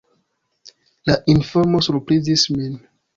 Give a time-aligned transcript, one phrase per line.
[1.09, 2.73] La informo surprizis min.